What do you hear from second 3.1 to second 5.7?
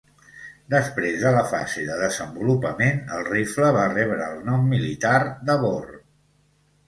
el rifle va rebre el nom militar de